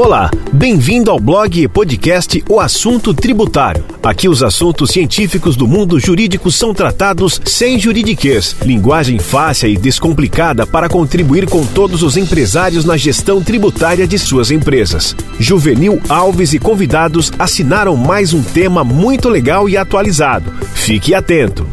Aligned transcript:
Olá, 0.00 0.30
bem-vindo 0.52 1.10
ao 1.10 1.18
blog 1.18 1.60
e 1.60 1.66
podcast 1.66 2.44
O 2.48 2.60
Assunto 2.60 3.12
Tributário. 3.12 3.84
Aqui 4.00 4.28
os 4.28 4.44
assuntos 4.44 4.92
científicos 4.92 5.56
do 5.56 5.66
mundo 5.66 5.98
jurídico 5.98 6.52
são 6.52 6.72
tratados 6.72 7.40
sem 7.44 7.80
juridiquês, 7.80 8.54
linguagem 8.62 9.18
fácil 9.18 9.68
e 9.68 9.76
descomplicada 9.76 10.64
para 10.64 10.88
contribuir 10.88 11.50
com 11.50 11.66
todos 11.66 12.04
os 12.04 12.16
empresários 12.16 12.84
na 12.84 12.96
gestão 12.96 13.42
tributária 13.42 14.06
de 14.06 14.16
suas 14.20 14.52
empresas. 14.52 15.16
Juvenil 15.40 16.00
Alves 16.08 16.52
e 16.52 16.60
convidados 16.60 17.32
assinaram 17.36 17.96
mais 17.96 18.32
um 18.32 18.40
tema 18.40 18.84
muito 18.84 19.28
legal 19.28 19.68
e 19.68 19.76
atualizado. 19.76 20.52
Fique 20.74 21.12
atento. 21.12 21.66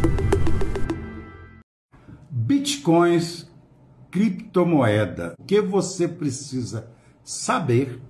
Bitcoins, 2.28 3.46
criptomoeda. 4.10 5.34
O 5.38 5.44
que 5.44 5.60
você 5.60 6.08
precisa 6.08 6.88
saber 7.22 8.00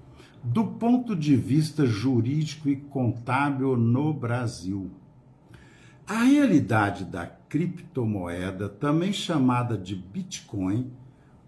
do 0.47 0.65
ponto 0.65 1.15
de 1.17 1.35
vista 1.35 1.85
jurídico 1.85 2.69
e 2.69 2.77
contábil 2.77 3.77
no 3.77 4.15
Brasil. 4.15 4.89
A 6.07 6.23
realidade 6.23 7.05
da 7.05 7.27
criptomoeda, 7.27 8.69
também 8.69 9.13
chamada 9.13 9.77
de 9.77 9.97
Bitcoin, 9.97 10.93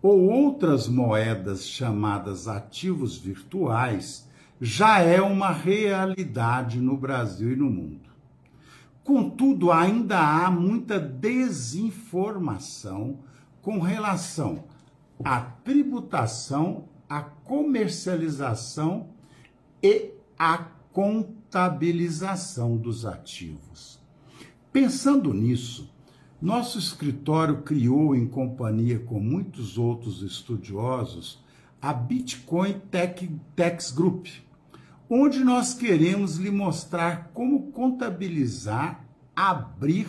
ou 0.03 0.29
outras 0.29 0.89
moedas 0.89 1.65
chamadas 1.65 2.49
ativos 2.49 3.17
virtuais, 3.17 4.29
já 4.61 4.99
é 4.99 5.23
uma 5.23 5.53
realidade 5.53 6.81
no 6.81 6.97
Brasil 6.97 7.53
e 7.53 7.57
no 7.57 7.71
mundo. 7.71 8.09
Contudo, 9.05 9.71
ainda 9.71 10.19
há 10.19 10.51
muita 10.51 10.99
desinformação 10.99 13.21
com 13.63 13.79
relação 13.79 14.65
à 15.25 15.41
tributação 15.41 16.89
a 17.09 17.21
comercialização 17.23 19.09
e 19.83 20.11
a 20.39 20.59
contabilização 20.93 22.77
dos 22.77 23.07
ativos. 23.07 23.99
Pensando 24.73 25.33
nisso, 25.33 25.91
nosso 26.41 26.79
escritório 26.79 27.63
criou, 27.63 28.15
em 28.15 28.27
companhia 28.27 28.99
com 28.99 29.19
muitos 29.19 29.79
outros 29.79 30.23
estudiosos, 30.23 31.43
a 31.81 31.93
Bitcoin 31.93 32.81
Tech, 32.91 33.29
Tax 33.57 33.91
Group, 33.91 34.27
onde 35.09 35.43
nós 35.43 35.75
queremos 35.75 36.37
lhe 36.37 36.51
mostrar 36.51 37.31
como 37.33 37.73
contabilizar, 37.73 39.05
abrir 39.35 40.09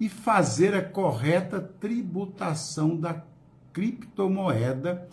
e 0.00 0.08
fazer 0.08 0.74
a 0.74 0.82
correta 0.82 1.60
tributação 1.60 2.96
da 2.96 3.22
criptomoeda 3.72 5.08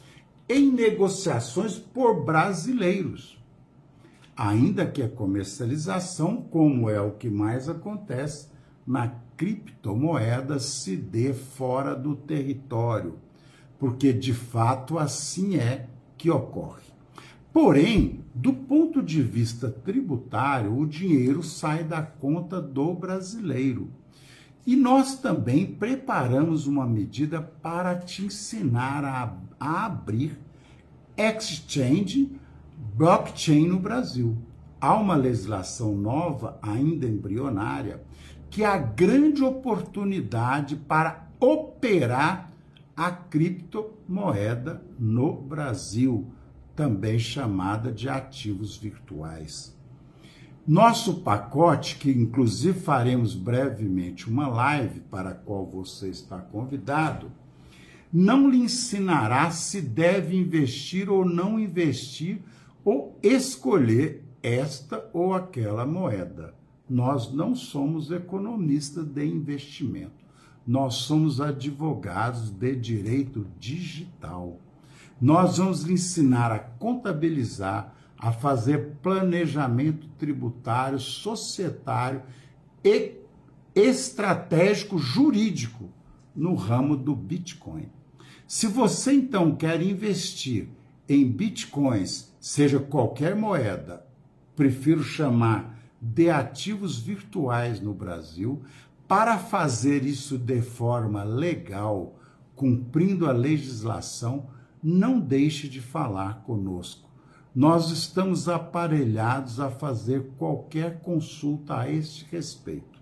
em 0.49 0.71
negociações 0.71 1.77
por 1.77 2.23
brasileiros. 2.23 3.37
Ainda 4.35 4.85
que 4.85 5.01
a 5.01 5.09
comercialização, 5.09 6.41
como 6.41 6.89
é 6.89 7.01
o 7.01 7.11
que 7.11 7.29
mais 7.29 7.67
acontece 7.67 8.49
na 8.85 9.09
criptomoeda, 9.35 10.59
se 10.59 10.95
dê 10.95 11.33
fora 11.33 11.95
do 11.95 12.15
território, 12.15 13.17
porque 13.79 14.13
de 14.13 14.33
fato 14.33 14.97
assim 14.97 15.57
é 15.57 15.87
que 16.17 16.29
ocorre. 16.29 16.87
Porém, 17.51 18.23
do 18.35 18.53
ponto 18.53 19.01
de 19.01 19.21
vista 19.23 19.69
tributário, 19.69 20.77
o 20.77 20.85
dinheiro 20.85 21.41
sai 21.41 21.83
da 21.83 22.03
conta 22.03 22.61
do 22.61 22.93
brasileiro. 22.93 23.89
E 24.67 24.75
nós 24.75 25.17
também 25.17 25.65
preparamos 25.65 26.67
uma 26.67 26.85
medida 26.85 27.41
para 27.41 27.95
te 27.95 28.25
ensinar 28.25 29.05
a, 29.05 29.33
a 29.57 29.85
abrir 29.85 30.37
exchange 31.15 32.37
blockchain 32.93 33.65
no 33.65 33.79
Brasil. 33.79 34.37
Há 34.81 34.93
uma 34.95 35.15
legislação 35.15 35.95
nova, 35.95 36.59
ainda 36.61 37.07
embrionária, 37.07 38.03
que 38.49 38.61
é 38.61 38.65
a 38.65 38.77
grande 38.77 39.41
oportunidade 39.41 40.75
para 40.75 41.29
operar 41.39 42.51
a 42.93 43.09
criptomoeda 43.09 44.83
no 44.99 45.31
Brasil, 45.31 46.29
também 46.75 47.17
chamada 47.17 47.89
de 47.89 48.09
ativos 48.09 48.75
virtuais. 48.75 49.76
Nosso 50.67 51.21
pacote, 51.21 51.95
que 51.95 52.11
inclusive 52.11 52.77
faremos 52.77 53.33
brevemente 53.33 54.29
uma 54.29 54.49
live 54.49 54.99
para 54.99 55.29
a 55.29 55.33
qual 55.33 55.65
você 55.65 56.09
está 56.09 56.39
convidado, 56.39 57.31
não 58.11 58.49
lhe 58.49 58.57
ensinará 58.57 59.49
se 59.49 59.79
deve 59.81 60.35
investir 60.35 61.09
ou 61.09 61.23
não 61.23 61.57
investir 61.57 62.41
ou 62.83 63.17
escolher 63.23 64.25
esta 64.43 65.09
ou 65.13 65.33
aquela 65.33 65.85
moeda. 65.85 66.53
Nós 66.89 67.31
não 67.31 67.55
somos 67.55 68.11
economistas 68.11 69.05
de 69.05 69.25
investimento. 69.25 70.25
Nós 70.65 70.95
somos 70.95 71.39
advogados 71.39 72.49
de 72.49 72.75
direito 72.75 73.47
digital. 73.57 74.59
Nós 75.19 75.59
vamos 75.59 75.83
lhe 75.83 75.93
ensinar 75.93 76.51
a 76.51 76.59
contabilizar, 76.59 77.95
a 78.17 78.31
fazer 78.31 78.97
planejamento 79.01 80.07
tributário, 80.17 80.99
societário 80.99 82.23
e 82.83 83.15
estratégico 83.75 84.97
jurídico 84.97 85.89
no 86.35 86.55
ramo 86.55 86.97
do 86.97 87.15
Bitcoin. 87.15 87.89
Se 88.47 88.65
você 88.65 89.13
então 89.13 89.55
quer 89.55 89.81
investir 89.81 90.69
em 91.07 91.29
bitcoins, 91.29 92.33
seja 92.39 92.79
qualquer 92.79 93.35
moeda, 93.35 94.05
prefiro 94.55 95.03
chamar 95.03 95.77
de 96.01 96.29
ativos 96.29 96.97
virtuais 96.97 97.79
no 97.79 97.93
Brasil, 97.93 98.61
para 99.07 99.37
fazer 99.37 100.03
isso 100.03 100.37
de 100.37 100.61
forma 100.61 101.23
legal, 101.23 102.19
cumprindo 102.55 103.27
a 103.27 103.31
legislação, 103.31 104.47
não 104.81 105.19
deixe 105.19 105.67
de 105.69 105.79
falar 105.79 106.41
conosco 106.43 107.07
nós 107.55 107.91
estamos 107.91 108.47
aparelhados 108.47 109.59
a 109.59 109.69
fazer 109.69 110.31
qualquer 110.37 110.99
consulta 110.99 111.79
a 111.79 111.91
este 111.91 112.25
respeito. 112.31 112.97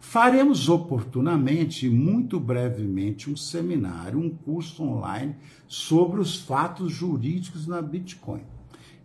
Faremos 0.00 0.68
oportunamente 0.68 1.86
e 1.86 1.90
muito 1.90 2.38
brevemente 2.38 3.30
um 3.30 3.36
seminário, 3.36 4.18
um 4.18 4.28
curso 4.28 4.82
online 4.82 5.36
sobre 5.66 6.20
os 6.20 6.40
fatos 6.40 6.92
jurídicos 6.92 7.66
na 7.66 7.80
Bitcoin. 7.80 8.42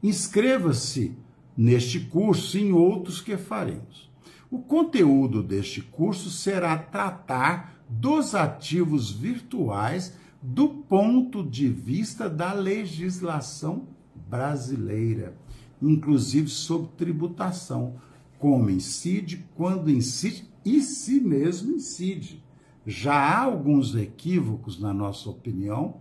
Inscreva-se 0.04 1.16
neste 1.56 2.00
curso 2.00 2.58
e 2.58 2.64
em 2.64 2.72
outros 2.72 3.22
que 3.22 3.38
faremos. 3.38 4.10
O 4.50 4.60
conteúdo 4.60 5.44
deste 5.44 5.82
curso 5.82 6.30
será 6.30 6.78
tratar 6.78 7.82
dos 7.90 8.36
ativos 8.36 9.12
virtuais 9.12 10.18
do 10.42 10.70
ponto 10.70 11.44
de 11.44 11.68
vista 11.68 12.30
da 12.30 12.54
legislação 12.54 13.88
brasileira, 14.28 15.38
inclusive 15.82 16.50
sobre 16.50 16.90
tributação, 16.98 17.96
como 18.40 18.70
incide, 18.70 19.46
quando 19.56 19.90
incide 19.90 20.48
e 20.64 20.82
se 20.82 21.20
mesmo 21.20 21.76
incide. 21.76 22.44
Já 22.86 23.16
há 23.16 23.40
alguns 23.42 23.96
equívocos, 23.96 24.80
na 24.80 24.94
nossa 24.94 25.30
opinião, 25.30 25.98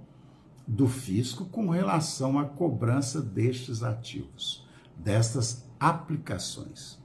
do 0.67 0.89
fisco 0.89 1.45
com 1.47 1.71
relação 1.71 2.39
à 2.39 2.45
cobrança 2.45 3.21
destes 3.21 3.83
ativos, 3.83 4.67
destas 4.97 5.65
aplicações. 5.79 6.99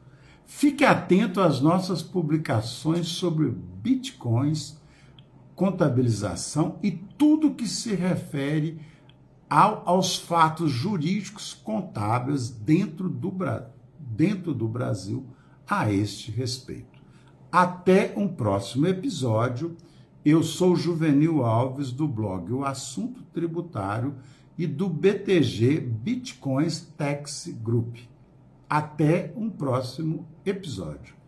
Fique 0.46 0.84
atento 0.84 1.40
às 1.40 1.62
nossas 1.62 2.02
publicações 2.02 3.08
sobre 3.08 3.50
bitcoins, 3.50 4.81
contabilização 5.62 6.80
e 6.82 6.90
tudo 6.90 7.54
que 7.54 7.68
se 7.68 7.94
refere 7.94 8.80
ao, 9.48 9.84
aos 9.86 10.18
fatos 10.18 10.72
jurídicos 10.72 11.54
contábeis 11.54 12.50
dentro 12.50 13.08
do, 13.08 13.32
dentro 14.00 14.56
do 14.56 14.68
Brasil 14.68 15.24
a 15.70 15.94
este 15.94 16.32
respeito. 16.32 17.00
Até 17.52 18.12
um 18.18 18.28
próximo 18.28 18.88
episódio. 18.88 19.78
Eu 20.26 20.42
sou 20.42 20.76
Juvenil 20.76 21.46
Alves 21.46 21.92
do 21.92 22.08
blog 22.08 22.52
O 22.52 22.66
Assunto 22.66 23.22
Tributário 23.32 24.16
e 24.58 24.66
do 24.66 24.90
BTG 24.90 25.80
Bitcoins 25.80 26.92
Tax 26.98 27.54
Group. 27.62 27.98
Até 28.68 29.32
um 29.36 29.48
próximo 29.48 30.26
episódio. 30.44 31.21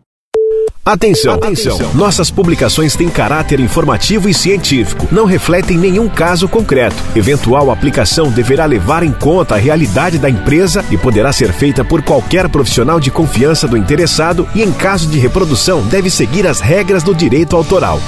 Atenção, 0.86 1.36
atenção! 1.36 1.78
Nossas 1.94 2.30
publicações 2.30 2.94
têm 2.94 3.08
caráter 3.08 3.58
informativo 3.58 4.28
e 4.28 4.34
científico, 4.34 5.08
não 5.10 5.24
refletem 5.24 5.78
nenhum 5.78 6.10
caso 6.10 6.46
concreto. 6.46 7.02
Eventual 7.16 7.70
aplicação 7.70 8.30
deverá 8.30 8.66
levar 8.66 9.02
em 9.02 9.10
conta 9.10 9.54
a 9.54 9.58
realidade 9.58 10.18
da 10.18 10.28
empresa 10.28 10.84
e 10.90 10.98
poderá 10.98 11.32
ser 11.32 11.54
feita 11.54 11.82
por 11.82 12.02
qualquer 12.02 12.50
profissional 12.50 13.00
de 13.00 13.10
confiança 13.10 13.66
do 13.66 13.78
interessado 13.78 14.46
e, 14.54 14.62
em 14.62 14.70
caso 14.72 15.08
de 15.08 15.18
reprodução, 15.18 15.80
deve 15.86 16.10
seguir 16.10 16.46
as 16.46 16.60
regras 16.60 17.02
do 17.02 17.14
direito 17.14 17.56
autoral. 17.56 17.98